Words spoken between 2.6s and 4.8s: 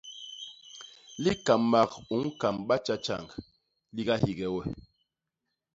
batjatjañg li gahige we.